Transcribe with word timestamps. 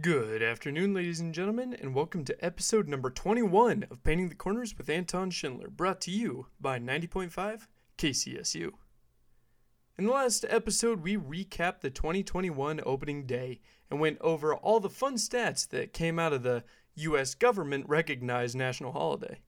Good 0.00 0.42
afternoon, 0.42 0.94
ladies 0.94 1.20
and 1.20 1.34
gentlemen, 1.34 1.74
and 1.74 1.94
welcome 1.94 2.24
to 2.24 2.44
episode 2.44 2.88
number 2.88 3.10
21 3.10 3.84
of 3.90 4.02
Painting 4.02 4.30
the 4.30 4.34
Corners 4.34 4.78
with 4.78 4.88
Anton 4.88 5.30
Schindler, 5.30 5.68
brought 5.68 6.00
to 6.02 6.10
you 6.10 6.46
by 6.58 6.78
90.5 6.78 7.66
KCSU. 7.98 8.70
In 9.98 10.06
the 10.06 10.12
last 10.12 10.46
episode, 10.48 11.02
we 11.02 11.16
recapped 11.18 11.80
the 11.80 11.90
2021 11.90 12.80
opening 12.86 13.26
day 13.26 13.60
and 13.90 14.00
went 14.00 14.18
over 14.22 14.54
all 14.54 14.80
the 14.80 14.88
fun 14.88 15.16
stats 15.16 15.68
that 15.68 15.92
came 15.92 16.18
out 16.18 16.32
of 16.32 16.42
the 16.42 16.64
U.S. 16.94 17.34
government 17.34 17.84
recognized 17.86 18.56
national 18.56 18.92
holiday. 18.92 19.40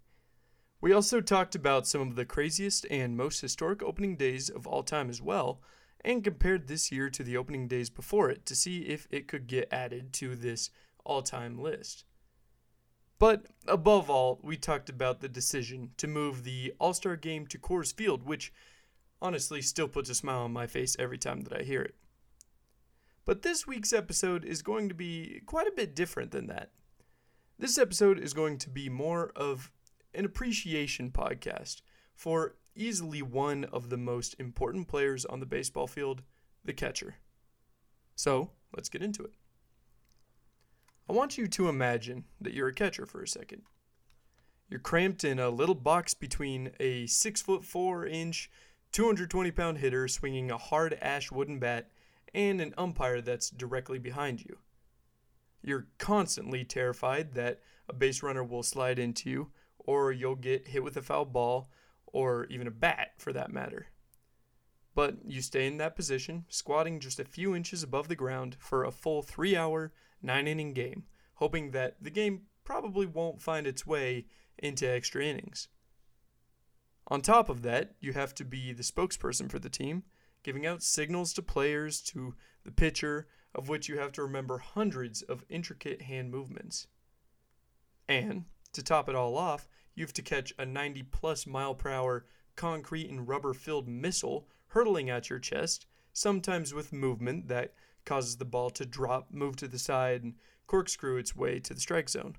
We 0.80 0.92
also 0.92 1.22
talked 1.22 1.54
about 1.54 1.86
some 1.86 2.02
of 2.02 2.16
the 2.16 2.26
craziest 2.26 2.86
and 2.90 3.16
most 3.16 3.40
historic 3.40 3.82
opening 3.82 4.16
days 4.16 4.50
of 4.50 4.66
all 4.66 4.82
time 4.82 5.08
as 5.08 5.22
well, 5.22 5.62
and 6.04 6.22
compared 6.22 6.68
this 6.68 6.92
year 6.92 7.08
to 7.10 7.22
the 7.22 7.36
opening 7.36 7.66
days 7.66 7.88
before 7.88 8.30
it 8.30 8.44
to 8.46 8.54
see 8.54 8.80
if 8.80 9.08
it 9.10 9.26
could 9.26 9.46
get 9.46 9.72
added 9.72 10.12
to 10.14 10.36
this 10.36 10.70
all 11.04 11.22
time 11.22 11.58
list. 11.58 12.04
But 13.18 13.46
above 13.66 14.10
all, 14.10 14.40
we 14.42 14.56
talked 14.56 14.88
about 14.88 15.20
the 15.20 15.28
decision 15.28 15.92
to 15.96 16.06
move 16.06 16.44
the 16.44 16.74
All 16.78 16.92
Star 16.92 17.16
game 17.16 17.46
to 17.46 17.58
Coors 17.58 17.94
Field, 17.94 18.24
which 18.24 18.52
honestly 19.22 19.62
still 19.62 19.88
puts 19.88 20.10
a 20.10 20.14
smile 20.14 20.42
on 20.42 20.52
my 20.52 20.66
face 20.66 20.96
every 20.98 21.18
time 21.18 21.42
that 21.42 21.58
I 21.58 21.62
hear 21.62 21.80
it. 21.80 21.94
But 23.24 23.42
this 23.42 23.66
week's 23.66 23.92
episode 23.92 24.44
is 24.44 24.60
going 24.60 24.88
to 24.90 24.94
be 24.94 25.40
quite 25.46 25.66
a 25.66 25.72
bit 25.74 25.94
different 25.94 26.32
than 26.32 26.48
that. 26.48 26.72
This 27.58 27.78
episode 27.78 28.18
is 28.18 28.34
going 28.34 28.58
to 28.58 28.68
be 28.68 28.88
more 28.90 29.32
of 29.34 29.70
an 30.12 30.24
appreciation 30.24 31.10
podcast 31.10 31.80
for 32.14 32.56
easily 32.74 33.22
one 33.22 33.64
of 33.64 33.90
the 33.90 33.96
most 33.96 34.34
important 34.38 34.88
players 34.88 35.24
on 35.24 35.40
the 35.40 35.46
baseball 35.46 35.86
field, 35.86 36.22
the 36.64 36.72
catcher. 36.72 37.16
So, 38.16 38.50
let's 38.74 38.88
get 38.88 39.02
into 39.02 39.22
it. 39.22 39.32
I 41.08 41.12
want 41.12 41.36
you 41.36 41.46
to 41.46 41.68
imagine 41.68 42.24
that 42.40 42.54
you're 42.54 42.68
a 42.68 42.74
catcher 42.74 43.06
for 43.06 43.22
a 43.22 43.28
second. 43.28 43.62
You're 44.70 44.80
cramped 44.80 45.24
in 45.24 45.38
a 45.38 45.50
little 45.50 45.74
box 45.74 46.14
between 46.14 46.70
a 46.80 47.06
6 47.06 47.42
foot 47.42 47.64
4 47.64 48.06
inch, 48.06 48.50
220 48.92 49.50
pound 49.50 49.78
hitter 49.78 50.08
swinging 50.08 50.50
a 50.50 50.56
hard 50.56 50.96
ash 51.02 51.30
wooden 51.30 51.58
bat 51.58 51.90
and 52.32 52.60
an 52.60 52.74
umpire 52.78 53.20
that's 53.20 53.50
directly 53.50 53.98
behind 53.98 54.42
you. 54.42 54.58
You're 55.62 55.86
constantly 55.98 56.64
terrified 56.64 57.34
that 57.34 57.60
a 57.88 57.92
base 57.92 58.22
runner 58.22 58.42
will 58.42 58.62
slide 58.62 58.98
into 58.98 59.30
you, 59.30 59.50
or 59.78 60.12
you'll 60.12 60.34
get 60.34 60.68
hit 60.68 60.82
with 60.82 60.96
a 60.96 61.02
foul 61.02 61.24
ball, 61.24 61.68
or 62.14 62.46
even 62.46 62.68
a 62.68 62.70
bat 62.70 63.10
for 63.18 63.32
that 63.32 63.52
matter. 63.52 63.88
But 64.94 65.16
you 65.26 65.42
stay 65.42 65.66
in 65.66 65.78
that 65.78 65.96
position, 65.96 66.44
squatting 66.48 67.00
just 67.00 67.18
a 67.18 67.24
few 67.24 67.56
inches 67.56 67.82
above 67.82 68.06
the 68.06 68.14
ground 68.14 68.56
for 68.60 68.84
a 68.84 68.92
full 68.92 69.20
three 69.20 69.56
hour, 69.56 69.92
nine 70.22 70.46
inning 70.46 70.72
game, 70.72 71.02
hoping 71.34 71.72
that 71.72 71.96
the 72.00 72.10
game 72.10 72.42
probably 72.62 73.04
won't 73.04 73.42
find 73.42 73.66
its 73.66 73.84
way 73.84 74.26
into 74.56 74.88
extra 74.88 75.24
innings. 75.24 75.66
On 77.08 77.20
top 77.20 77.48
of 77.48 77.62
that, 77.62 77.96
you 78.00 78.12
have 78.12 78.32
to 78.36 78.44
be 78.44 78.72
the 78.72 78.84
spokesperson 78.84 79.50
for 79.50 79.58
the 79.58 79.68
team, 79.68 80.04
giving 80.44 80.64
out 80.64 80.84
signals 80.84 81.32
to 81.32 81.42
players, 81.42 82.00
to 82.00 82.36
the 82.64 82.70
pitcher, 82.70 83.26
of 83.56 83.68
which 83.68 83.88
you 83.88 83.98
have 83.98 84.12
to 84.12 84.22
remember 84.22 84.58
hundreds 84.58 85.20
of 85.22 85.44
intricate 85.48 86.02
hand 86.02 86.30
movements. 86.30 86.86
And, 88.08 88.44
to 88.72 88.84
top 88.84 89.08
it 89.08 89.16
all 89.16 89.36
off, 89.36 89.68
you 89.94 90.04
have 90.04 90.12
to 90.14 90.22
catch 90.22 90.52
a 90.58 90.66
90 90.66 91.02
plus 91.04 91.46
mile 91.46 91.74
per 91.74 91.90
hour 91.90 92.26
concrete 92.56 93.10
and 93.10 93.28
rubber 93.28 93.52
filled 93.52 93.88
missile 93.88 94.48
hurtling 94.68 95.08
at 95.08 95.30
your 95.30 95.38
chest, 95.38 95.86
sometimes 96.12 96.74
with 96.74 96.92
movement 96.92 97.48
that 97.48 97.74
causes 98.04 98.36
the 98.36 98.44
ball 98.44 98.70
to 98.70 98.84
drop, 98.84 99.30
move 99.30 99.56
to 99.56 99.68
the 99.68 99.78
side, 99.78 100.22
and 100.22 100.34
corkscrew 100.66 101.16
its 101.16 101.34
way 101.34 101.60
to 101.60 101.74
the 101.74 101.80
strike 101.80 102.08
zone. 102.08 102.36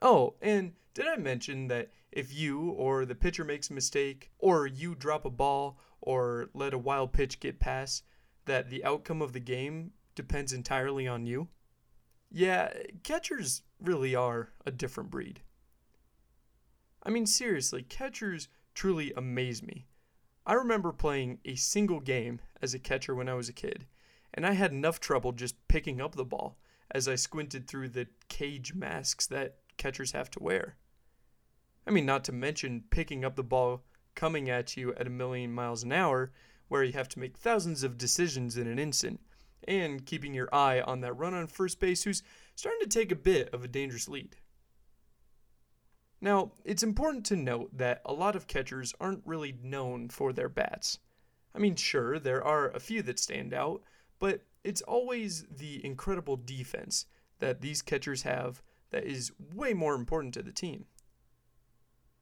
Oh, 0.00 0.34
and 0.42 0.72
did 0.94 1.06
I 1.06 1.16
mention 1.16 1.68
that 1.68 1.90
if 2.10 2.34
you 2.34 2.70
or 2.70 3.04
the 3.04 3.14
pitcher 3.14 3.44
makes 3.44 3.70
a 3.70 3.74
mistake, 3.74 4.30
or 4.38 4.66
you 4.66 4.94
drop 4.94 5.24
a 5.24 5.30
ball, 5.30 5.78
or 6.00 6.50
let 6.54 6.74
a 6.74 6.78
wild 6.78 7.12
pitch 7.12 7.40
get 7.40 7.60
past, 7.60 8.04
that 8.46 8.68
the 8.68 8.84
outcome 8.84 9.22
of 9.22 9.32
the 9.32 9.40
game 9.40 9.92
depends 10.14 10.52
entirely 10.52 11.06
on 11.06 11.24
you? 11.24 11.48
Yeah, 12.30 12.72
catchers 13.02 13.62
really 13.80 14.14
are 14.14 14.50
a 14.66 14.70
different 14.70 15.10
breed. 15.10 15.40
I 17.02 17.10
mean, 17.10 17.26
seriously, 17.26 17.82
catchers 17.82 18.48
truly 18.74 19.12
amaze 19.16 19.62
me. 19.62 19.86
I 20.46 20.54
remember 20.54 20.92
playing 20.92 21.38
a 21.44 21.54
single 21.54 22.00
game 22.00 22.40
as 22.60 22.74
a 22.74 22.78
catcher 22.78 23.14
when 23.14 23.28
I 23.28 23.34
was 23.34 23.48
a 23.48 23.52
kid, 23.52 23.86
and 24.34 24.46
I 24.46 24.52
had 24.52 24.72
enough 24.72 25.00
trouble 25.00 25.32
just 25.32 25.56
picking 25.68 26.00
up 26.00 26.14
the 26.14 26.24
ball 26.24 26.58
as 26.90 27.08
I 27.08 27.14
squinted 27.14 27.66
through 27.66 27.88
the 27.90 28.08
cage 28.28 28.74
masks 28.74 29.26
that 29.28 29.56
catchers 29.76 30.12
have 30.12 30.30
to 30.32 30.42
wear. 30.42 30.76
I 31.86 31.90
mean, 31.90 32.06
not 32.06 32.24
to 32.24 32.32
mention 32.32 32.84
picking 32.90 33.24
up 33.24 33.36
the 33.36 33.42
ball 33.42 33.82
coming 34.14 34.48
at 34.48 34.76
you 34.76 34.94
at 34.94 35.06
a 35.06 35.10
million 35.10 35.52
miles 35.52 35.82
an 35.82 35.92
hour, 35.92 36.32
where 36.68 36.84
you 36.84 36.92
have 36.92 37.08
to 37.10 37.18
make 37.18 37.36
thousands 37.36 37.82
of 37.82 37.98
decisions 37.98 38.56
in 38.56 38.66
an 38.66 38.78
instant, 38.78 39.20
and 39.66 40.06
keeping 40.06 40.34
your 40.34 40.52
eye 40.54 40.80
on 40.80 41.00
that 41.00 41.16
run 41.16 41.34
on 41.34 41.46
first 41.46 41.80
base 41.80 42.04
who's 42.04 42.22
starting 42.54 42.80
to 42.80 42.88
take 42.88 43.10
a 43.10 43.16
bit 43.16 43.48
of 43.52 43.64
a 43.64 43.68
dangerous 43.68 44.08
lead. 44.08 44.36
Now, 46.22 46.52
it's 46.64 46.84
important 46.84 47.26
to 47.26 47.36
note 47.36 47.76
that 47.76 48.00
a 48.04 48.12
lot 48.12 48.36
of 48.36 48.46
catchers 48.46 48.94
aren't 49.00 49.26
really 49.26 49.56
known 49.60 50.08
for 50.08 50.32
their 50.32 50.48
bats. 50.48 51.00
I 51.52 51.58
mean, 51.58 51.74
sure, 51.74 52.20
there 52.20 52.42
are 52.44 52.70
a 52.70 52.78
few 52.78 53.02
that 53.02 53.18
stand 53.18 53.52
out, 53.52 53.82
but 54.20 54.44
it's 54.62 54.82
always 54.82 55.44
the 55.50 55.84
incredible 55.84 56.36
defense 56.36 57.06
that 57.40 57.60
these 57.60 57.82
catchers 57.82 58.22
have 58.22 58.62
that 58.90 59.02
is 59.04 59.32
way 59.52 59.74
more 59.74 59.96
important 59.96 60.32
to 60.34 60.44
the 60.44 60.52
team. 60.52 60.84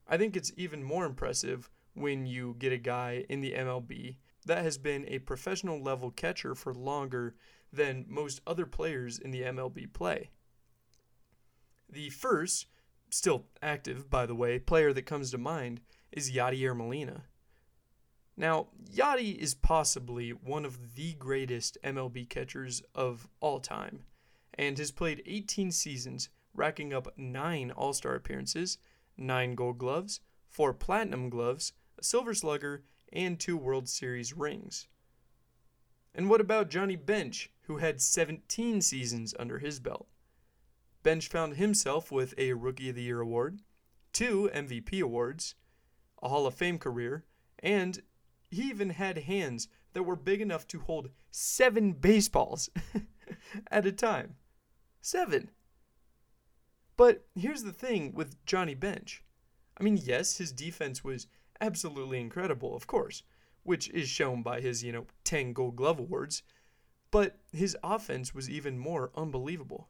I 0.09 0.17
think 0.17 0.35
it's 0.35 0.53
even 0.57 0.83
more 0.83 1.05
impressive 1.05 1.69
when 1.93 2.25
you 2.25 2.57
get 2.59 2.73
a 2.73 2.79
guy 2.79 3.27
in 3.29 3.43
the 3.43 3.53
MLB 3.53 4.17
that 4.47 4.65
has 4.65 4.79
been 4.79 5.05
a 5.09 5.19
professional 5.19 5.79
level 5.79 6.11
catcher 6.11 6.55
for 6.55 6.73
longer 6.73 7.35
than 7.71 8.07
most 8.09 8.41
other 8.47 8.65
players 8.65 9.19
in 9.19 9.31
the 9.31 9.43
MLB 9.43 9.93
play. 9.93 10.31
The 11.91 12.09
first 12.09 12.67
still 13.11 13.47
active, 13.63 14.09
by 14.11 14.27
the 14.27 14.35
way, 14.35 14.59
player 14.59 14.93
that 14.93 15.07
comes 15.07 15.31
to 15.31 15.39
mind 15.39 15.81
is 16.13 16.33
Yadier 16.33 16.77
Molina. 16.77 17.25
Now, 18.37 18.69
Yadi 18.91 19.37
is 19.37 19.55
possibly 19.55 20.31
one 20.31 20.65
of 20.65 20.95
the 20.95 21.13
greatest 21.15 21.77
MLB 21.85 22.29
catchers 22.29 22.83
of 22.95 23.29
all 23.41 23.61
time, 23.61 24.05
and 24.55 24.79
has 24.79 24.91
played 24.91 25.23
18 25.27 25.71
seasons, 25.73 26.31
racking 26.55 26.93
up 26.95 27.19
9 27.19 27.71
All 27.73 27.93
Star 27.93 28.15
appearances, 28.15 28.79
9 29.17 29.55
Gold 29.55 29.79
Gloves, 29.79 30.21
4 30.49 30.73
Platinum 30.73 31.29
Gloves, 31.29 31.73
a 31.99 32.03
Silver 32.03 32.33
Slugger, 32.33 32.85
and 33.13 33.39
2 33.39 33.57
World 33.57 33.89
Series 33.89 34.33
rings. 34.33 34.89
And 36.15 36.31
what 36.31 36.41
about 36.41 36.71
Johnny 36.71 36.97
Bench, 36.97 37.51
who 37.63 37.77
had 37.77 38.01
17 38.01 38.81
seasons 38.81 39.35
under 39.39 39.59
his 39.59 39.81
belt? 39.81 40.09
Bench 41.03 41.29
found 41.29 41.57
himself 41.57 42.13
with 42.13 42.35
a 42.37 42.53
Rookie 42.53 42.91
of 42.91 42.95
the 42.95 43.03
Year 43.03 43.21
award, 43.21 43.61
two 44.13 44.51
MVP 44.55 45.01
awards, 45.01 45.55
a 46.23 46.29
Hall 46.29 46.47
of 46.47 46.55
Fame 46.55 46.79
career, 46.79 47.25
and 47.61 48.03
he 48.51 48.63
even 48.65 48.91
had 48.91 49.19
hands 49.19 49.69
that 49.93 50.03
were 50.03 50.17
big 50.17 50.41
enough 50.41 50.67
to 50.69 50.81
hold 50.81 51.11
seven 51.31 51.93
baseballs 51.93 52.69
at 53.71 53.87
a 53.87 53.93
time. 53.93 54.37
Seven. 55.01 55.51
But 56.97 57.27
here's 57.35 57.63
the 57.63 57.73
thing 57.73 58.13
with 58.13 58.45
Johnny 58.45 58.75
Bench. 58.75 59.25
I 59.79 59.83
mean, 59.83 59.99
yes, 60.03 60.37
his 60.37 60.53
defense 60.53 61.03
was 61.03 61.27
absolutely 61.61 62.21
incredible, 62.21 62.77
of 62.77 62.87
course, 62.87 63.23
which 63.63 63.89
is 63.91 64.09
shown 64.09 64.43
by 64.43 64.61
his, 64.61 64.85
you 64.85 64.93
know, 64.93 65.07
10 65.25 65.55
gold 65.55 65.77
glove 65.77 65.99
awards, 65.99 66.43
but 67.11 67.39
his 67.53 67.77
offense 67.83 68.35
was 68.35 68.51
even 68.51 68.79
more 68.79 69.11
unbelievable. 69.15 69.89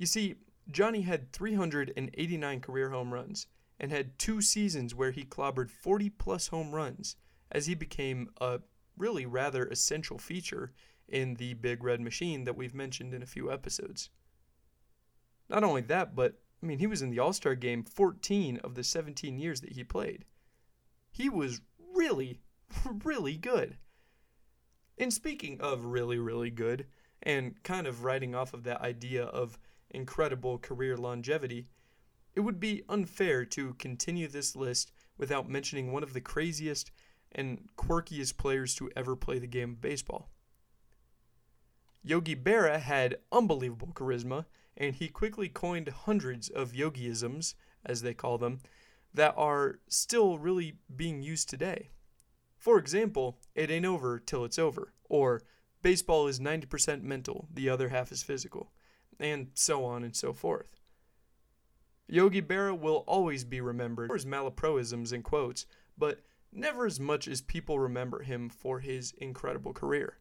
You 0.00 0.06
see, 0.06 0.36
Johnny 0.70 1.02
had 1.02 1.30
389 1.30 2.60
career 2.60 2.88
home 2.88 3.12
runs 3.12 3.46
and 3.78 3.92
had 3.92 4.18
two 4.18 4.40
seasons 4.40 4.94
where 4.94 5.10
he 5.10 5.24
clobbered 5.24 5.70
40 5.70 6.08
plus 6.08 6.48
home 6.48 6.74
runs 6.74 7.16
as 7.52 7.66
he 7.66 7.74
became 7.74 8.30
a 8.40 8.60
really 8.96 9.26
rather 9.26 9.66
essential 9.66 10.16
feature 10.16 10.72
in 11.06 11.34
the 11.34 11.52
Big 11.52 11.84
Red 11.84 12.00
Machine 12.00 12.44
that 12.44 12.56
we've 12.56 12.74
mentioned 12.74 13.12
in 13.12 13.22
a 13.22 13.26
few 13.26 13.52
episodes. 13.52 14.08
Not 15.50 15.64
only 15.64 15.82
that, 15.82 16.16
but 16.16 16.40
I 16.62 16.66
mean, 16.66 16.78
he 16.78 16.86
was 16.86 17.02
in 17.02 17.10
the 17.10 17.18
All 17.18 17.34
Star 17.34 17.54
game 17.54 17.84
14 17.84 18.56
of 18.64 18.76
the 18.76 18.84
17 18.84 19.38
years 19.38 19.60
that 19.60 19.72
he 19.72 19.84
played. 19.84 20.24
He 21.10 21.28
was 21.28 21.60
really, 21.94 22.40
really 23.04 23.36
good. 23.36 23.76
And 24.96 25.12
speaking 25.12 25.60
of 25.60 25.84
really, 25.84 26.18
really 26.18 26.50
good, 26.50 26.86
and 27.22 27.62
kind 27.64 27.86
of 27.86 28.02
writing 28.02 28.34
off 28.34 28.54
of 28.54 28.64
that 28.64 28.80
idea 28.80 29.24
of 29.24 29.58
incredible 29.90 30.58
career 30.58 30.96
longevity, 30.96 31.66
it 32.34 32.40
would 32.40 32.60
be 32.60 32.82
unfair 32.88 33.44
to 33.44 33.74
continue 33.74 34.28
this 34.28 34.54
list 34.54 34.92
without 35.18 35.48
mentioning 35.48 35.92
one 35.92 36.02
of 36.02 36.12
the 36.12 36.20
craziest 36.20 36.90
and 37.32 37.68
quirkiest 37.76 38.36
players 38.36 38.74
to 38.74 38.90
ever 38.96 39.16
play 39.16 39.38
the 39.38 39.46
game 39.46 39.70
of 39.70 39.80
baseball. 39.80 40.30
Yogi 42.02 42.34
Berra 42.34 42.80
had 42.80 43.18
unbelievable 43.30 43.92
charisma, 43.92 44.46
and 44.76 44.94
he 44.94 45.08
quickly 45.08 45.48
coined 45.48 45.88
hundreds 45.88 46.48
of 46.48 46.72
yogiisms, 46.72 47.54
as 47.84 48.02
they 48.02 48.14
call 48.14 48.38
them, 48.38 48.60
that 49.12 49.34
are 49.36 49.80
still 49.88 50.38
really 50.38 50.78
being 50.94 51.22
used 51.22 51.48
today. 51.48 51.90
For 52.56 52.78
example, 52.78 53.38
it 53.54 53.70
ain't 53.70 53.86
over 53.86 54.18
till 54.18 54.44
it's 54.44 54.58
over, 54.58 54.92
or 55.08 55.42
baseball 55.82 56.26
is 56.26 56.40
90% 56.40 57.02
mental, 57.02 57.48
the 57.52 57.68
other 57.68 57.88
half 57.88 58.12
is 58.12 58.22
physical, 58.22 58.72
and 59.20 59.48
so 59.54 59.84
on 59.84 60.02
and 60.02 60.16
so 60.16 60.32
forth. 60.32 60.76
Yogi 62.08 62.42
Berra 62.42 62.76
will 62.76 63.04
always 63.06 63.44
be 63.44 63.60
remembered 63.60 64.08
for 64.08 64.16
his 64.16 64.26
malapropisms 64.26 65.12
and 65.12 65.22
quotes, 65.22 65.66
but 65.96 66.20
never 66.52 66.86
as 66.86 66.98
much 66.98 67.28
as 67.28 67.40
people 67.40 67.78
remember 67.78 68.22
him 68.22 68.48
for 68.48 68.80
his 68.80 69.12
incredible 69.18 69.72
career. 69.72 70.18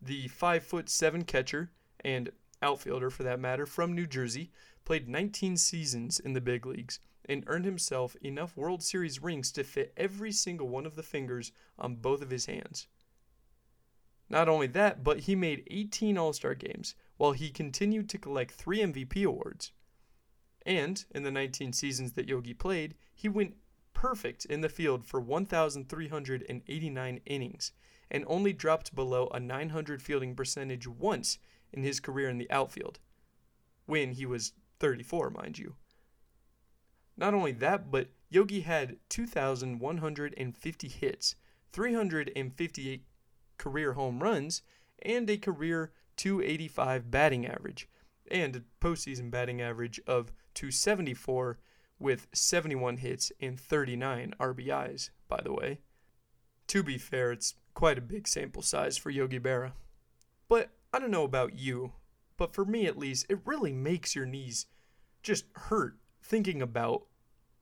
The 0.00 0.26
5 0.26 0.64
foot 0.64 0.88
7 0.88 1.22
catcher 1.22 1.70
and 2.00 2.32
outfielder 2.60 3.10
for 3.10 3.22
that 3.22 3.38
matter 3.38 3.66
from 3.66 3.94
New 3.94 4.06
Jersey 4.06 4.50
played 4.84 5.08
19 5.08 5.56
seasons 5.56 6.18
in 6.18 6.32
the 6.32 6.40
big 6.40 6.66
leagues 6.66 6.98
and 7.24 7.44
earned 7.46 7.64
himself 7.64 8.16
enough 8.22 8.56
World 8.56 8.82
Series 8.82 9.22
rings 9.22 9.52
to 9.52 9.62
fit 9.62 9.92
every 9.96 10.32
single 10.32 10.68
one 10.68 10.86
of 10.86 10.96
the 10.96 11.02
fingers 11.04 11.52
on 11.78 11.94
both 11.94 12.22
of 12.22 12.30
his 12.30 12.46
hands. 12.46 12.88
Not 14.32 14.48
only 14.48 14.66
that, 14.68 15.04
but 15.04 15.20
he 15.20 15.36
made 15.36 15.68
18 15.70 16.16
All 16.16 16.32
Star 16.32 16.54
games 16.54 16.94
while 17.18 17.32
he 17.32 17.50
continued 17.50 18.08
to 18.08 18.18
collect 18.18 18.50
three 18.50 18.80
MVP 18.80 19.26
awards. 19.26 19.72
And 20.64 21.04
in 21.10 21.22
the 21.22 21.30
19 21.30 21.74
seasons 21.74 22.14
that 22.14 22.28
Yogi 22.28 22.54
played, 22.54 22.94
he 23.14 23.28
went 23.28 23.56
perfect 23.92 24.46
in 24.46 24.62
the 24.62 24.70
field 24.70 25.04
for 25.04 25.20
1,389 25.20 27.20
innings 27.26 27.72
and 28.10 28.24
only 28.26 28.54
dropped 28.54 28.94
below 28.94 29.28
a 29.28 29.38
900 29.38 30.00
fielding 30.00 30.34
percentage 30.34 30.88
once 30.88 31.38
in 31.70 31.82
his 31.82 32.00
career 32.00 32.30
in 32.30 32.38
the 32.38 32.50
outfield, 32.50 33.00
when 33.84 34.12
he 34.12 34.24
was 34.24 34.54
34, 34.80 35.28
mind 35.30 35.58
you. 35.58 35.76
Not 37.18 37.34
only 37.34 37.52
that, 37.52 37.90
but 37.90 38.08
Yogi 38.30 38.62
had 38.62 38.96
2,150 39.10 40.88
hits, 40.88 41.36
358 41.72 43.04
career 43.62 43.92
home 43.92 44.20
runs, 44.20 44.62
and 45.02 45.30
a 45.30 45.36
career 45.36 45.92
285 46.16 47.12
batting 47.12 47.46
average, 47.46 47.88
and 48.28 48.56
a 48.56 48.62
postseason 48.84 49.30
batting 49.30 49.62
average 49.62 50.00
of 50.04 50.32
274 50.54 51.58
with 52.00 52.26
71 52.32 52.96
hits 52.96 53.30
and 53.40 53.60
39 53.60 54.34
RBIs, 54.40 55.10
by 55.28 55.40
the 55.40 55.52
way. 55.52 55.78
To 56.66 56.82
be 56.82 56.98
fair, 56.98 57.30
it's 57.30 57.54
quite 57.72 57.98
a 57.98 58.02
big 58.02 58.26
sample 58.26 58.62
size 58.62 58.96
for 58.96 59.10
Yogi 59.10 59.38
Berra. 59.38 59.72
But 60.48 60.70
I 60.92 60.98
don't 60.98 61.12
know 61.12 61.22
about 61.22 61.54
you, 61.54 61.92
but 62.36 62.52
for 62.52 62.64
me 62.64 62.86
at 62.86 62.98
least, 62.98 63.26
it 63.28 63.38
really 63.44 63.72
makes 63.72 64.16
your 64.16 64.26
knees 64.26 64.66
just 65.22 65.44
hurt 65.54 65.98
thinking 66.20 66.60
about 66.60 67.04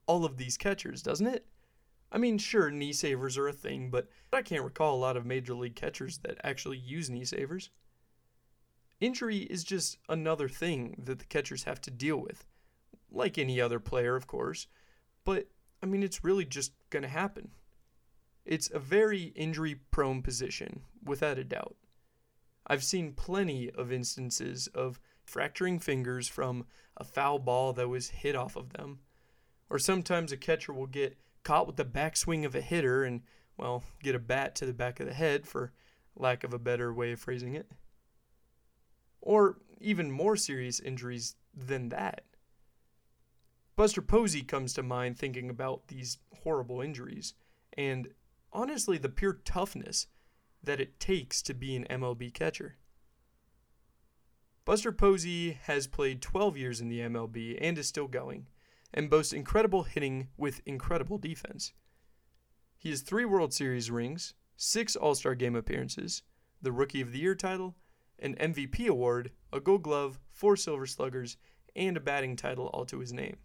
all 0.07 0.25
of 0.25 0.37
these 0.37 0.57
catchers, 0.57 1.03
doesn't 1.03 1.27
it? 1.27 1.45
I 2.11 2.17
mean, 2.17 2.37
sure, 2.37 2.69
knee 2.69 2.93
savers 2.93 3.37
are 3.37 3.47
a 3.47 3.53
thing, 3.53 3.89
but 3.89 4.09
I 4.33 4.41
can't 4.41 4.63
recall 4.63 4.95
a 4.95 4.99
lot 4.99 5.15
of 5.15 5.25
major 5.25 5.53
league 5.53 5.75
catchers 5.75 6.17
that 6.19 6.39
actually 6.43 6.77
use 6.77 7.09
knee 7.09 7.25
savers. 7.25 7.69
Injury 8.99 9.39
is 9.39 9.63
just 9.63 9.97
another 10.09 10.49
thing 10.49 11.01
that 11.05 11.19
the 11.19 11.25
catchers 11.25 11.63
have 11.63 11.81
to 11.81 11.91
deal 11.91 12.17
with, 12.17 12.45
like 13.09 13.37
any 13.37 13.61
other 13.61 13.79
player, 13.79 14.15
of 14.15 14.27
course, 14.27 14.67
but 15.23 15.47
I 15.81 15.85
mean, 15.85 16.03
it's 16.03 16.23
really 16.23 16.45
just 16.45 16.73
going 16.89 17.03
to 17.03 17.09
happen. 17.09 17.51
It's 18.45 18.69
a 18.71 18.79
very 18.79 19.33
injury 19.35 19.75
prone 19.91 20.21
position, 20.21 20.81
without 21.03 21.39
a 21.39 21.43
doubt. 21.43 21.75
I've 22.67 22.83
seen 22.83 23.13
plenty 23.13 23.71
of 23.71 23.91
instances 23.91 24.67
of 24.67 24.99
fracturing 25.23 25.79
fingers 25.79 26.27
from 26.27 26.65
a 26.97 27.03
foul 27.03 27.39
ball 27.39 27.73
that 27.73 27.87
was 27.87 28.09
hit 28.09 28.35
off 28.35 28.55
of 28.55 28.73
them. 28.73 28.99
Or 29.69 29.79
sometimes 29.79 30.31
a 30.31 30.37
catcher 30.37 30.73
will 30.73 30.87
get 30.87 31.17
caught 31.43 31.67
with 31.67 31.75
the 31.75 31.85
backswing 31.85 32.45
of 32.45 32.55
a 32.55 32.61
hitter 32.61 33.03
and, 33.03 33.21
well, 33.57 33.83
get 34.01 34.15
a 34.15 34.19
bat 34.19 34.55
to 34.55 34.65
the 34.65 34.73
back 34.73 34.99
of 34.99 35.07
the 35.07 35.13
head, 35.13 35.47
for 35.47 35.71
lack 36.15 36.43
of 36.43 36.53
a 36.53 36.59
better 36.59 36.93
way 36.93 37.11
of 37.11 37.19
phrasing 37.19 37.55
it. 37.55 37.71
Or 39.21 39.57
even 39.79 40.11
more 40.11 40.35
serious 40.35 40.79
injuries 40.79 41.35
than 41.55 41.89
that. 41.89 42.23
Buster 43.75 44.01
Posey 44.01 44.41
comes 44.41 44.73
to 44.73 44.83
mind 44.83 45.17
thinking 45.17 45.49
about 45.49 45.87
these 45.87 46.19
horrible 46.43 46.81
injuries, 46.81 47.33
and 47.77 48.09
honestly, 48.51 48.97
the 48.97 49.09
pure 49.09 49.39
toughness 49.45 50.07
that 50.63 50.79
it 50.79 50.99
takes 50.99 51.41
to 51.41 51.53
be 51.53 51.75
an 51.75 51.87
MLB 51.89 52.33
catcher. 52.33 52.75
Buster 54.65 54.91
Posey 54.91 55.53
has 55.63 55.87
played 55.87 56.21
12 56.21 56.57
years 56.57 56.81
in 56.81 56.89
the 56.89 56.99
MLB 56.99 57.57
and 57.59 57.77
is 57.77 57.87
still 57.87 58.07
going, 58.07 58.47
and 58.93 59.09
boasts 59.09 59.33
incredible 59.33 59.83
hitting 59.83 60.27
with 60.37 60.61
incredible 60.65 61.17
defense. 61.17 61.73
He 62.77 62.89
has 62.89 63.01
three 63.01 63.25
World 63.25 63.53
Series 63.53 63.91
rings, 63.91 64.33
six 64.55 64.95
All 64.95 65.15
Star 65.15 65.35
game 65.35 65.55
appearances, 65.55 66.23
the 66.61 66.71
Rookie 66.71 67.01
of 67.01 67.11
the 67.11 67.19
Year 67.19 67.35
title, 67.35 67.75
an 68.19 68.35
MVP 68.35 68.87
award, 68.87 69.31
a 69.51 69.59
Gold 69.59 69.83
Glove, 69.83 70.19
four 70.31 70.55
Silver 70.55 70.85
Sluggers, 70.85 71.37
and 71.75 71.95
a 71.95 71.99
batting 72.01 72.35
title 72.35 72.67
all 72.67 72.85
to 72.85 72.99
his 72.99 73.13
name. 73.13 73.37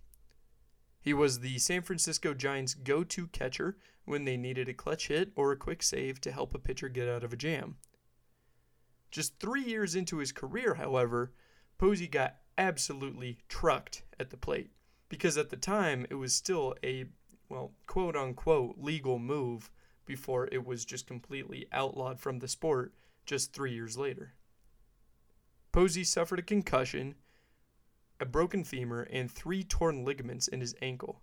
He 1.00 1.14
was 1.14 1.40
the 1.40 1.58
San 1.58 1.82
Francisco 1.82 2.34
Giants' 2.34 2.74
go 2.74 3.04
to 3.04 3.28
catcher 3.28 3.76
when 4.04 4.24
they 4.24 4.36
needed 4.36 4.68
a 4.68 4.74
clutch 4.74 5.08
hit 5.08 5.32
or 5.36 5.52
a 5.52 5.56
quick 5.56 5.82
save 5.82 6.20
to 6.22 6.32
help 6.32 6.54
a 6.54 6.58
pitcher 6.58 6.88
get 6.88 7.08
out 7.08 7.22
of 7.22 7.32
a 7.32 7.36
jam. 7.36 7.76
Just 9.10 9.38
three 9.38 9.62
years 9.62 9.94
into 9.94 10.18
his 10.18 10.32
career, 10.32 10.74
however, 10.74 11.32
Posey 11.78 12.08
got 12.08 12.36
absolutely 12.58 13.38
trucked 13.48 14.02
at 14.18 14.30
the 14.30 14.36
plate 14.36 14.70
because 15.08 15.36
at 15.36 15.50
the 15.50 15.56
time 15.56 16.06
it 16.10 16.14
was 16.14 16.34
still 16.34 16.74
a, 16.84 17.06
well, 17.48 17.72
quote 17.86 18.16
unquote 18.16 18.76
legal 18.78 19.18
move 19.18 19.70
before 20.04 20.48
it 20.52 20.64
was 20.64 20.84
just 20.84 21.06
completely 21.06 21.66
outlawed 21.72 22.20
from 22.20 22.38
the 22.38 22.48
sport 22.48 22.94
just 23.24 23.52
three 23.52 23.72
years 23.72 23.98
later. 23.98 24.34
Posey 25.72 26.04
suffered 26.04 26.38
a 26.38 26.42
concussion 26.42 27.16
a 28.20 28.24
broken 28.24 28.64
femur, 28.64 29.02
and 29.10 29.30
three 29.30 29.62
torn 29.62 30.04
ligaments 30.04 30.48
in 30.48 30.60
his 30.60 30.74
ankle, 30.80 31.22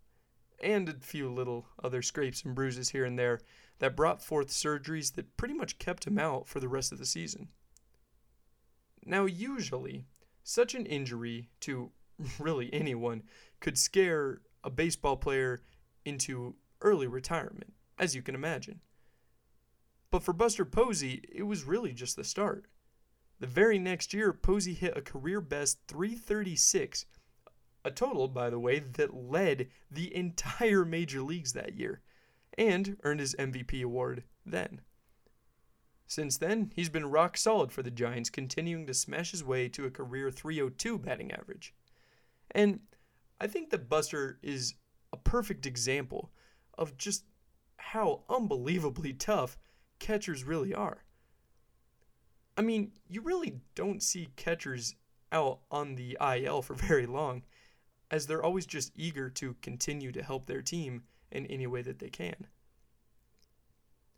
and 0.61 0.87
a 0.87 0.93
few 0.93 1.29
little 1.29 1.65
other 1.83 2.01
scrapes 2.01 2.43
and 2.43 2.55
bruises 2.55 2.89
here 2.89 3.05
and 3.05 3.17
there 3.17 3.39
that 3.79 3.95
brought 3.95 4.21
forth 4.21 4.49
surgeries 4.49 5.15
that 5.15 5.35
pretty 5.35 5.53
much 5.53 5.79
kept 5.79 6.05
him 6.05 6.19
out 6.19 6.47
for 6.47 6.59
the 6.59 6.67
rest 6.67 6.91
of 6.91 6.99
the 6.99 7.05
season. 7.05 7.49
Now, 9.05 9.25
usually, 9.25 10.05
such 10.43 10.75
an 10.75 10.85
injury 10.85 11.49
to 11.61 11.91
really 12.39 12.71
anyone 12.71 13.23
could 13.63 13.77
scare 13.77 14.41
a 14.63 14.69
baseball 14.69 15.15
player 15.15 15.63
into 16.05 16.53
early 16.81 17.07
retirement, 17.07 17.73
as 17.97 18.13
you 18.13 18.21
can 18.21 18.35
imagine. 18.35 18.81
But 20.11 20.21
for 20.21 20.33
Buster 20.33 20.65
Posey, 20.65 21.23
it 21.33 21.43
was 21.43 21.63
really 21.63 21.93
just 21.93 22.17
the 22.17 22.25
start. 22.25 22.65
The 23.39 23.47
very 23.47 23.79
next 23.79 24.13
year, 24.13 24.33
Posey 24.33 24.73
hit 24.73 24.97
a 24.97 25.01
career 25.01 25.39
best 25.41 25.79
336, 25.87 27.05
a 27.85 27.89
total, 27.89 28.27
by 28.27 28.49
the 28.49 28.59
way, 28.59 28.79
that 28.79 29.15
led 29.15 29.69
the 29.89 30.13
entire 30.13 30.83
major 30.83 31.21
leagues 31.21 31.53
that 31.53 31.75
year, 31.75 32.01
and 32.57 32.97
earned 33.03 33.21
his 33.21 33.33
MVP 33.35 33.81
award 33.81 34.23
then. 34.45 34.81
Since 36.05 36.37
then, 36.37 36.71
he's 36.75 36.89
been 36.89 37.09
rock 37.09 37.37
solid 37.37 37.71
for 37.71 37.81
the 37.81 37.89
Giants, 37.89 38.29
continuing 38.29 38.85
to 38.87 38.93
smash 38.93 39.31
his 39.31 39.43
way 39.43 39.69
to 39.69 39.85
a 39.85 39.89
career 39.89 40.29
302 40.29 40.99
batting 40.99 41.31
average. 41.31 41.73
And 42.51 42.81
I 43.43 43.47
think 43.47 43.71
that 43.71 43.89
Buster 43.89 44.39
is 44.41 44.75
a 45.11 45.17
perfect 45.17 45.65
example 45.65 46.31
of 46.77 46.95
just 46.97 47.25
how 47.75 48.23
unbelievably 48.29 49.15
tough 49.15 49.57
catchers 49.99 50.45
really 50.45 50.73
are. 50.73 51.03
I 52.55 52.61
mean, 52.61 52.93
you 53.09 53.19
really 53.19 53.59
don't 53.75 54.01
see 54.01 54.29
catchers 54.37 54.95
out 55.33 55.59
on 55.69 55.95
the 55.95 56.17
IL 56.21 56.61
for 56.61 56.73
very 56.87 57.05
long, 57.05 57.43
as 58.09 58.27
they're 58.27 58.45
always 58.45 58.65
just 58.65 58.93
eager 58.95 59.29
to 59.31 59.57
continue 59.61 60.13
to 60.13 60.23
help 60.23 60.45
their 60.45 60.61
team 60.61 61.03
in 61.29 61.45
any 61.47 61.67
way 61.67 61.81
that 61.81 61.99
they 61.99 62.09
can. 62.09 62.47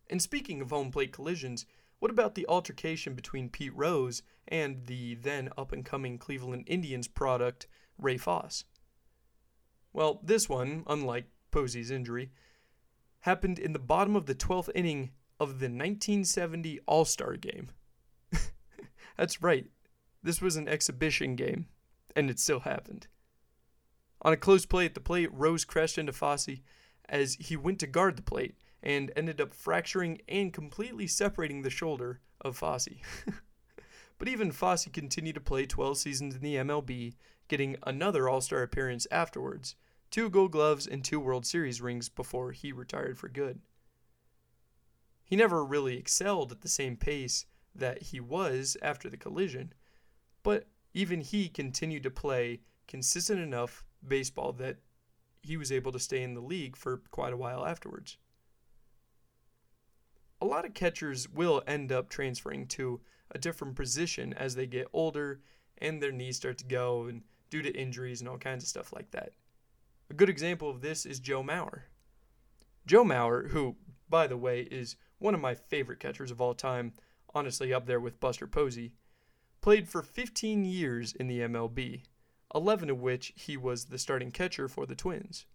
And 0.08 0.22
speaking 0.22 0.62
of 0.62 0.70
home 0.70 0.92
plate 0.92 1.12
collisions, 1.12 1.66
what 1.98 2.12
about 2.12 2.36
the 2.36 2.46
altercation 2.48 3.16
between 3.16 3.50
Pete 3.50 3.76
Rose 3.76 4.22
and 4.48 4.86
the 4.86 5.16
then 5.16 5.50
up 5.58 5.72
and 5.72 5.84
coming 5.84 6.20
Cleveland 6.20 6.66
Indians 6.68 7.08
product, 7.08 7.66
Ray 7.98 8.18
Fosse? 8.18 8.66
Well, 9.96 10.20
this 10.22 10.50
one, 10.50 10.84
unlike 10.88 11.24
Posey's 11.52 11.90
injury, 11.90 12.30
happened 13.22 13.58
in 13.58 13.72
the 13.72 13.80
bottom 13.80 14.18
of 14.18 14.26
the 14.26 14.36
12th 14.36 14.70
inning 14.76 15.12
of 15.40 15.62
the 15.62 15.68
1970 15.68 16.82
All 16.86 17.06
Star 17.06 17.38
game. 17.38 17.70
That's 19.18 19.42
right. 19.42 19.68
This 20.22 20.42
was 20.42 20.58
an 20.58 20.68
exhibition 20.68 21.38
game, 21.38 21.68
and 22.14 22.30
it 22.30 22.40
still 22.40 22.60
happened. 22.60 23.08
On 24.22 24.34
a 24.34 24.38
close 24.38 24.66
play 24.66 24.84
at 24.84 24.96
the 24.96 25.00
plate, 25.00 25.30
Rose 25.32 25.64
crashed 25.64 25.98
into 25.98 26.12
Fosse 26.12 26.60
as 27.08 27.36
he 27.36 27.56
went 27.56 27.80
to 27.80 27.88
guard 27.88 28.18
the 28.18 28.22
plate 28.22 28.56
and 28.84 29.14
ended 29.16 29.40
up 29.40 29.54
fracturing 29.54 30.20
and 30.28 30.52
completely 30.52 31.08
separating 31.08 31.62
the 31.62 31.70
shoulder 31.70 32.20
of 32.42 32.58
Fosse. 32.58 32.90
But 34.18 34.28
even 34.30 34.52
Fosse 34.52 34.88
continued 34.94 35.36
to 35.36 35.42
play 35.42 35.66
12 35.66 35.98
seasons 35.98 36.36
in 36.36 36.42
the 36.42 36.56
MLB, 36.56 37.16
getting 37.48 37.76
another 37.84 38.30
All 38.30 38.42
Star 38.42 38.62
appearance 38.62 39.06
afterwards, 39.12 39.76
two 40.16 40.30
Gold 40.30 40.54
Gloves, 40.54 40.88
and 40.88 41.04
two 41.04 41.20
World 41.20 41.46
Series 41.46 41.82
rings 41.82 42.08
before 42.08 42.54
he 42.54 42.72
retired 42.72 43.18
for 43.18 43.28
good. 43.28 43.60
He 45.26 45.36
never 45.36 45.66
really 45.66 45.98
excelled 45.98 46.54
at 46.54 46.62
the 46.62 46.70
same 46.70 46.96
pace 46.96 47.46
that 47.76 48.02
he 48.02 48.22
was 48.22 48.78
after 48.82 49.10
the 49.10 49.18
collision, 49.18 49.74
but 50.42 50.68
even 50.94 51.20
he 51.20 51.50
continued 51.50 52.04
to 52.04 52.10
play 52.10 52.62
consistent 52.88 53.42
enough 53.42 53.84
baseball 54.08 54.54
that 54.54 54.78
he 55.44 55.58
was 55.58 55.70
able 55.70 55.92
to 55.92 56.00
stay 56.00 56.24
in 56.24 56.34
the 56.34 56.40
league 56.40 56.78
for 56.78 57.02
quite 57.12 57.34
a 57.34 57.38
while 57.38 57.66
afterwards. 57.66 58.18
A 60.40 60.46
lot 60.46 60.64
of 60.64 60.74
catchers 60.74 61.28
will 61.28 61.62
end 61.68 61.92
up 61.92 62.08
transferring 62.08 62.68
to 62.68 63.02
a 63.32 63.38
different 63.38 63.76
position 63.76 64.32
as 64.32 64.56
they 64.56 64.66
get 64.66 64.88
older 64.94 65.42
and 65.80 66.02
their 66.02 66.14
knees 66.14 66.38
start 66.38 66.58
to 66.60 66.66
go 66.66 67.04
and 67.04 67.24
due 67.50 67.62
to 67.62 67.78
injuries 67.78 68.22
and 68.22 68.30
all 68.30 68.38
kinds 68.38 68.64
of 68.64 68.70
stuff 68.70 68.94
like 68.94 69.12
that. 69.12 69.34
A 70.10 70.14
good 70.14 70.30
example 70.30 70.70
of 70.70 70.82
this 70.82 71.06
is 71.06 71.20
Joe 71.20 71.44
Mauer. 71.44 71.84
Joe 72.86 73.04
Mauer, 73.04 73.50
who, 73.50 73.78
by 74.08 74.28
the 74.28 74.38
way, 74.38 74.62
is 74.62 74.98
one 75.18 75.34
of 75.34 75.42
my 75.42 75.56
favorite 75.56 76.00
catchers 76.00 76.30
of 76.30 76.40
all 76.40 76.54
time, 76.54 76.94
honestly 77.34 77.74
up 77.74 77.88
there 77.88 78.00
with 78.00 78.20
Buster 78.20 78.46
Posey, 78.46 78.94
played 79.62 79.90
for 79.90 80.04
15 80.04 80.64
years 80.64 81.14
in 81.14 81.28
the 81.28 81.40
MLB, 81.40 82.04
11 82.54 82.92
of 82.92 83.02
which 83.02 83.34
he 83.36 83.58
was 83.58 83.86
the 83.86 83.98
starting 83.98 84.32
catcher 84.32 84.68
for 84.68 84.86
the 84.86 84.96
Twins. 84.96 85.48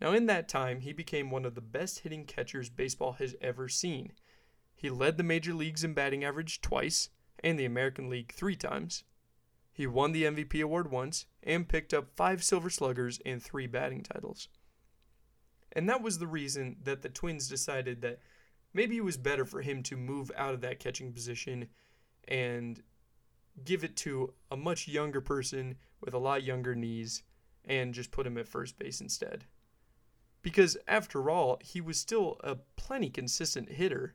Now, 0.00 0.12
in 0.12 0.26
that 0.26 0.48
time, 0.48 0.80
he 0.80 0.92
became 0.92 1.30
one 1.30 1.44
of 1.44 1.56
the 1.56 1.60
best 1.60 2.00
hitting 2.00 2.24
catchers 2.24 2.70
baseball 2.70 3.14
has 3.14 3.34
ever 3.40 3.68
seen. 3.68 4.12
He 4.76 4.88
led 4.88 5.16
the 5.16 5.24
major 5.24 5.52
leagues 5.52 5.82
in 5.82 5.94
batting 5.94 6.24
average 6.24 6.60
twice 6.60 7.08
and 7.42 7.58
the 7.58 7.64
American 7.64 8.08
League 8.08 8.32
three 8.32 8.56
times. 8.56 9.02
He 9.72 9.86
won 9.86 10.12
the 10.12 10.24
MVP 10.24 10.62
award 10.62 10.92
once 10.92 11.26
and 11.42 11.68
picked 11.68 11.92
up 11.92 12.10
five 12.14 12.42
Silver 12.42 12.70
Sluggers 12.70 13.20
and 13.24 13.42
three 13.42 13.66
batting 13.66 14.02
titles. 14.02 14.48
And 15.72 15.88
that 15.88 16.02
was 16.02 16.18
the 16.18 16.26
reason 16.26 16.76
that 16.84 17.02
the 17.02 17.08
Twins 17.08 17.48
decided 17.48 18.02
that 18.02 18.20
maybe 18.74 18.96
it 18.96 19.04
was 19.04 19.16
better 19.16 19.44
for 19.44 19.62
him 19.62 19.82
to 19.84 19.96
move 19.96 20.30
out 20.36 20.54
of 20.54 20.60
that 20.60 20.80
catching 20.80 21.12
position 21.12 21.68
and 22.28 22.82
give 23.64 23.84
it 23.84 23.96
to 23.96 24.32
a 24.50 24.56
much 24.56 24.88
younger 24.88 25.20
person 25.20 25.76
with 26.00 26.14
a 26.14 26.18
lot 26.18 26.42
younger 26.42 26.74
knees 26.74 27.22
and 27.64 27.94
just 27.94 28.10
put 28.10 28.26
him 28.26 28.38
at 28.38 28.48
first 28.48 28.78
base 28.78 29.00
instead. 29.00 29.44
Because 30.42 30.76
after 30.88 31.30
all, 31.30 31.58
he 31.62 31.80
was 31.80 31.98
still 31.98 32.36
a 32.42 32.56
plenty 32.76 33.08
consistent 33.08 33.70
hitter, 33.70 34.14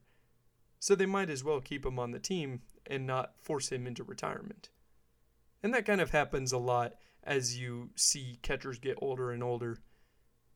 so 0.79 0.93
they 0.93 1.05
might 1.05 1.29
as 1.29 1.43
well 1.43 1.61
keep 1.61 1.85
him 1.85 1.97
on 1.97 2.11
the 2.11 2.19
team 2.19 2.61
and 2.85 3.07
not 3.07 3.33
force 3.39 3.71
him 3.71 3.87
into 3.87 4.03
retirement. 4.03 4.69
And 5.63 5.73
that 5.73 5.85
kind 5.85 6.01
of 6.01 6.11
happens 6.11 6.51
a 6.51 6.57
lot 6.57 6.95
as 7.27 7.59
you 7.59 7.89
see 7.95 8.39
catchers 8.41 8.79
get 8.79 8.97
older 9.01 9.31
and 9.31 9.43
older, 9.43 9.77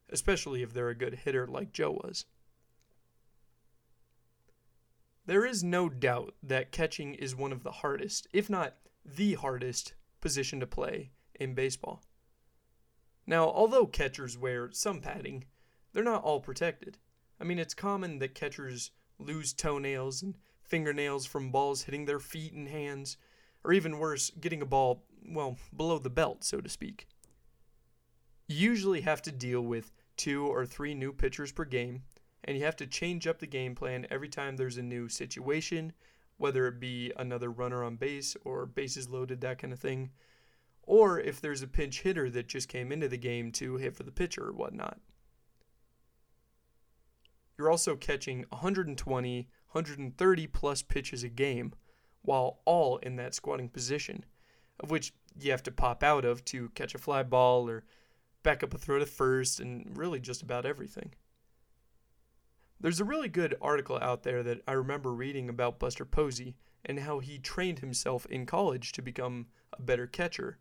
especially 0.10 0.64
if 0.64 0.74
they're 0.74 0.90
a 0.90 0.96
good 0.96 1.16
hitter 1.26 1.46
like 1.46 1.74
Joe 1.74 1.92
was. 1.92 2.26
There 5.26 5.46
is 5.46 5.64
no 5.64 5.90
doubt 5.90 6.34
that 6.42 6.72
catching 6.72 7.14
is 7.14 7.36
one 7.36 7.52
of 7.52 7.64
the 7.64 7.72
hardest, 7.72 8.28
if 8.34 8.50
not 8.50 8.78
the 9.06 9.34
hardest, 9.34 9.94
position 10.22 10.60
to 10.60 10.68
play 10.68 11.12
in 11.40 11.54
baseball. 11.54 12.02
Now, 13.28 13.50
although 13.50 13.86
catchers 13.86 14.38
wear 14.38 14.72
some 14.72 15.02
padding, 15.02 15.46
they're 15.94 16.04
not 16.04 16.24
all 16.24 16.40
protected. 16.40 16.98
I 17.40 17.44
mean, 17.44 17.60
it's 17.60 17.74
common 17.74 18.20
that 18.20 18.36
catchers 18.36 18.92
lose 19.20 19.54
toenails 19.54 20.22
and 20.22 20.36
fingernails 20.64 21.26
from 21.26 21.52
balls 21.52 21.84
hitting 21.84 22.06
their 22.06 22.20
feet 22.20 22.54
and 22.54 22.68
hands, 22.68 23.18
or 23.64 23.74
even 23.74 24.00
worse, 24.00 24.32
getting 24.40 24.62
a 24.62 24.66
ball, 24.66 25.04
well, 25.26 25.58
below 25.76 26.00
the 26.00 26.10
belt, 26.10 26.44
so 26.44 26.62
to 26.62 26.70
speak. 26.70 27.08
You 28.48 28.58
usually 28.58 29.02
have 29.02 29.22
to 29.24 29.32
deal 29.32 29.62
with 29.62 29.92
two 30.18 30.46
or 30.48 30.66
three 30.66 30.94
new 30.94 31.14
pitchers 31.14 31.52
per 31.52 31.66
game, 31.66 32.04
and 32.44 32.58
you 32.58 32.64
have 32.66 32.76
to 32.78 32.88
change 32.88 33.28
up 33.28 33.40
the 33.40 33.48
game 33.48 33.76
plan 33.76 34.08
every 34.10 34.30
time 34.30 34.58
there's 34.58 34.78
a 34.78 34.84
new 34.84 35.08
situation, 35.08 35.94
whether 36.38 36.68
it 36.68 36.80
be 36.80 37.14
another 37.18 37.52
runner 37.52 37.84
on 37.84 37.96
base 37.96 38.36
or 38.44 38.66
bases 38.66 39.10
loaded, 39.10 39.42
that 39.42 39.60
kind 39.60 39.72
of 39.72 39.80
thing, 39.80 40.10
or 40.84 41.20
if 41.20 41.40
there's 41.40 41.62
a 41.62 41.68
pinch 41.68 42.02
hitter 42.02 42.30
that 42.30 42.48
just 42.48 42.68
came 42.68 42.92
into 42.92 43.08
the 43.08 43.18
game 43.18 43.52
to 43.52 43.78
hit 43.78 43.96
for 43.96 44.04
the 44.04 44.12
pitcher 44.12 44.48
or 44.48 44.54
whatnot. 44.54 45.00
You're 47.58 47.70
also 47.70 47.96
catching 47.96 48.46
120, 48.50 49.48
130 49.72 50.48
plus 50.48 50.82
pitches 50.82 51.24
a 51.24 51.30
game, 51.30 51.74
while 52.24 52.60
all 52.66 52.98
in 52.98 53.16
that 53.18 53.36
squatting 53.36 53.70
position, 53.70 54.26
of 54.82 54.92
which 54.92 55.14
you 55.40 55.52
have 55.52 55.64
to 55.64 55.72
pop 55.72 56.04
out 56.04 56.26
of 56.26 56.44
to 56.46 56.70
catch 56.70 56.94
a 56.94 56.98
fly 56.98 57.24
ball 57.24 57.70
or 57.70 57.86
back 58.44 58.64
up 58.64 58.74
a 58.74 58.78
throw 58.78 59.00
to 59.00 59.06
first, 59.06 59.60
and 59.60 59.96
really 59.96 60.20
just 60.20 60.42
about 60.42 60.66
everything. 60.66 61.14
There's 62.80 63.00
a 63.00 63.06
really 63.06 63.30
good 63.30 63.56
article 63.62 64.00
out 64.02 64.24
there 64.24 64.42
that 64.42 64.62
I 64.68 64.74
remember 64.74 65.14
reading 65.14 65.48
about 65.48 65.80
Buster 65.80 66.06
Posey 66.06 66.56
and 66.84 67.00
how 67.00 67.20
he 67.20 67.38
trained 67.38 67.80
himself 67.80 68.26
in 68.26 68.48
college 68.48 68.92
to 68.94 69.04
become 69.04 69.46
a 69.78 69.82
better 69.82 70.08
catcher. 70.08 70.58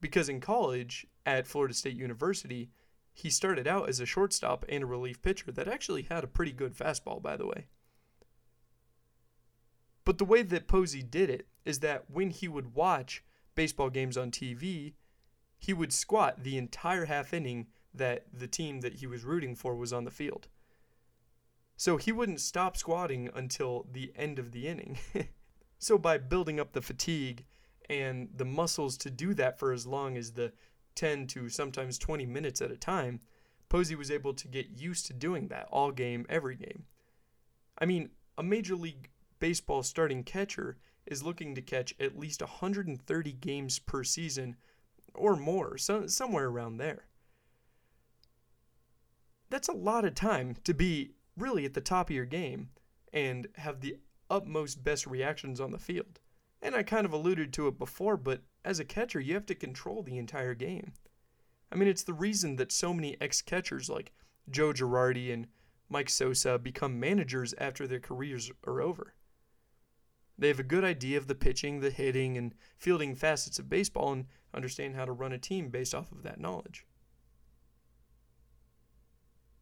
Because 0.00 0.30
in 0.30 0.40
college 0.40 1.06
at 1.26 1.46
Florida 1.46 1.74
State 1.74 1.96
University, 1.96 2.70
he 3.12 3.28
started 3.28 3.66
out 3.66 3.88
as 3.88 4.00
a 4.00 4.06
shortstop 4.06 4.64
and 4.68 4.84
a 4.84 4.86
relief 4.86 5.20
pitcher 5.20 5.52
that 5.52 5.68
actually 5.68 6.02
had 6.02 6.24
a 6.24 6.28
pretty 6.28 6.52
good 6.52 6.74
fastball, 6.74 7.20
by 7.20 7.36
the 7.36 7.46
way. 7.46 7.66
But 10.06 10.16
the 10.16 10.24
way 10.24 10.40
that 10.42 10.68
Posey 10.68 11.02
did 11.02 11.28
it 11.28 11.48
is 11.66 11.80
that 11.80 12.04
when 12.08 12.30
he 12.30 12.48
would 12.48 12.74
watch 12.74 13.22
baseball 13.58 13.90
games 13.90 14.16
on 14.16 14.30
TV, 14.30 14.92
he 15.58 15.74
would 15.74 15.92
squat 15.92 16.44
the 16.44 16.56
entire 16.56 17.06
half 17.06 17.34
inning 17.34 17.66
that 17.92 18.24
the 18.32 18.46
team 18.46 18.82
that 18.82 18.94
he 18.94 19.06
was 19.08 19.24
rooting 19.24 19.56
for 19.56 19.74
was 19.74 19.92
on 19.92 20.04
the 20.04 20.12
field. 20.12 20.46
So 21.76 21.96
he 21.96 22.12
wouldn't 22.12 22.40
stop 22.40 22.76
squatting 22.76 23.28
until 23.34 23.84
the 23.90 24.12
end 24.14 24.38
of 24.38 24.52
the 24.52 24.68
inning. 24.68 24.98
so 25.80 25.98
by 25.98 26.18
building 26.18 26.60
up 26.60 26.72
the 26.72 26.80
fatigue 26.80 27.46
and 27.90 28.28
the 28.32 28.44
muscles 28.44 28.96
to 28.98 29.10
do 29.10 29.34
that 29.34 29.58
for 29.58 29.72
as 29.72 29.88
long 29.88 30.16
as 30.16 30.34
the 30.34 30.52
10 30.94 31.26
to 31.26 31.48
sometimes 31.48 31.98
20 31.98 32.26
minutes 32.26 32.62
at 32.62 32.70
a 32.70 32.76
time, 32.76 33.18
Posey 33.68 33.96
was 33.96 34.12
able 34.12 34.34
to 34.34 34.46
get 34.46 34.78
used 34.78 35.06
to 35.06 35.12
doing 35.12 35.48
that 35.48 35.66
all 35.72 35.90
game, 35.90 36.26
every 36.28 36.54
game. 36.54 36.84
I 37.76 37.86
mean, 37.86 38.10
a 38.36 38.44
Major 38.44 38.76
League 38.76 39.10
Baseball 39.40 39.82
starting 39.82 40.22
catcher 40.22 40.76
is 41.10 41.22
looking 41.22 41.54
to 41.54 41.62
catch 41.62 41.94
at 41.98 42.18
least 42.18 42.40
130 42.40 43.32
games 43.32 43.78
per 43.78 44.04
season 44.04 44.56
or 45.14 45.36
more, 45.36 45.78
so, 45.78 46.06
somewhere 46.06 46.48
around 46.48 46.76
there. 46.76 47.06
That's 49.50 49.68
a 49.68 49.72
lot 49.72 50.04
of 50.04 50.14
time 50.14 50.56
to 50.64 50.74
be 50.74 51.12
really 51.36 51.64
at 51.64 51.74
the 51.74 51.80
top 51.80 52.10
of 52.10 52.16
your 52.16 52.26
game 52.26 52.68
and 53.12 53.48
have 53.56 53.80
the 53.80 53.96
utmost 54.30 54.84
best 54.84 55.06
reactions 55.06 55.60
on 55.60 55.70
the 55.70 55.78
field. 55.78 56.20
And 56.60 56.74
I 56.74 56.82
kind 56.82 57.06
of 57.06 57.12
alluded 57.12 57.52
to 57.54 57.68
it 57.68 57.78
before, 57.78 58.16
but 58.16 58.42
as 58.64 58.78
a 58.78 58.84
catcher, 58.84 59.20
you 59.20 59.34
have 59.34 59.46
to 59.46 59.54
control 59.54 60.02
the 60.02 60.18
entire 60.18 60.54
game. 60.54 60.92
I 61.70 61.76
mean, 61.76 61.88
it's 61.88 62.02
the 62.02 62.12
reason 62.12 62.56
that 62.56 62.72
so 62.72 62.92
many 62.92 63.16
ex 63.20 63.42
catchers 63.42 63.88
like 63.88 64.12
Joe 64.50 64.72
Girardi 64.72 65.32
and 65.32 65.46
Mike 65.88 66.08
Scioscia 66.08 66.62
become 66.62 67.00
managers 67.00 67.54
after 67.58 67.86
their 67.86 68.00
careers 68.00 68.50
are 68.66 68.80
over. 68.80 69.14
They 70.38 70.48
have 70.48 70.60
a 70.60 70.64
good 70.64 70.84
idea 70.84 71.18
of 71.18 71.26
the 71.26 71.34
pitching, 71.34 71.80
the 71.80 71.90
hitting, 71.90 72.38
and 72.38 72.54
fielding 72.76 73.16
facets 73.16 73.58
of 73.58 73.68
baseball 73.68 74.12
and 74.12 74.26
understand 74.54 74.94
how 74.94 75.04
to 75.04 75.12
run 75.12 75.32
a 75.32 75.38
team 75.38 75.68
based 75.68 75.94
off 75.94 76.12
of 76.12 76.22
that 76.22 76.40
knowledge. 76.40 76.86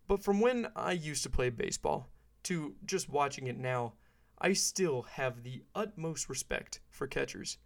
But 0.06 0.23
from 0.23 0.40
when 0.40 0.68
I 0.76 0.92
used 0.92 1.23
to 1.23 1.30
play 1.30 1.50
baseball 1.50 2.11
to 2.45 2.76
just 2.85 3.09
watching 3.09 3.47
it 3.47 3.56
now, 3.56 3.95
I 4.38 4.52
still 4.52 5.02
have 5.02 5.42
the 5.42 5.62
utmost 5.75 6.28
respect 6.28 6.80
for 6.90 7.06
catchers. 7.06 7.59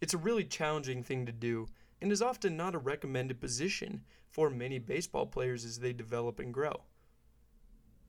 It's 0.00 0.14
a 0.14 0.18
really 0.18 0.44
challenging 0.44 1.02
thing 1.02 1.26
to 1.26 1.32
do 1.32 1.66
and 2.00 2.10
is 2.10 2.22
often 2.22 2.56
not 2.56 2.74
a 2.74 2.78
recommended 2.78 3.40
position 3.40 4.02
for 4.30 4.50
many 4.50 4.78
baseball 4.78 5.26
players 5.26 5.64
as 5.64 5.78
they 5.78 5.92
develop 5.92 6.38
and 6.40 6.52
grow. 6.52 6.82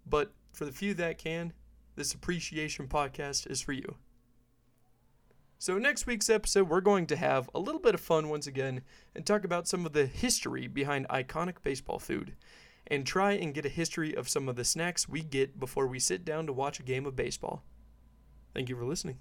But 0.05 0.33
for 0.53 0.65
the 0.65 0.71
few 0.71 0.93
that 0.95 1.17
can, 1.17 1.53
this 1.95 2.13
appreciation 2.13 2.87
podcast 2.87 3.49
is 3.49 3.61
for 3.61 3.73
you. 3.73 3.95
So, 5.65 5.79
next 5.79 6.05
week's 6.05 6.29
episode, 6.29 6.69
we're 6.69 6.79
going 6.79 7.07
to 7.07 7.15
have 7.15 7.49
a 7.55 7.59
little 7.59 7.81
bit 7.81 7.95
of 7.95 7.99
fun 7.99 8.29
once 8.29 8.45
again 8.45 8.81
and 9.15 9.25
talk 9.25 9.43
about 9.43 9.67
some 9.67 9.83
of 9.83 9.93
the 9.93 10.05
history 10.05 10.67
behind 10.67 11.07
iconic 11.07 11.55
baseball 11.63 11.97
food 11.97 12.35
and 12.85 13.03
try 13.03 13.31
and 13.31 13.51
get 13.51 13.65
a 13.65 13.69
history 13.69 14.13
of 14.13 14.29
some 14.29 14.47
of 14.47 14.57
the 14.57 14.63
snacks 14.63 15.09
we 15.09 15.23
get 15.23 15.59
before 15.59 15.87
we 15.87 15.97
sit 15.97 16.23
down 16.23 16.45
to 16.45 16.53
watch 16.53 16.79
a 16.79 16.83
game 16.83 17.07
of 17.07 17.15
baseball. 17.15 17.63
Thank 18.53 18.69
you 18.69 18.75
for 18.75 18.85
listening. 18.85 19.17